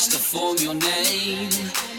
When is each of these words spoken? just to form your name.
just 0.00 0.12
to 0.12 0.18
form 0.18 0.56
your 0.56 0.72
name. 0.72 1.89